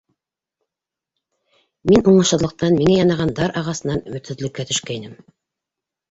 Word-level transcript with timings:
Мин 1.91 2.07
уңышһыҙлыҡтан, 2.11 2.77
миңә 2.79 2.95
янаған 2.95 3.33
дар 3.41 3.53
ағасынан 3.61 4.01
өмөтһөҙлөккә 4.13 4.65
төшкәйнем. 4.71 5.13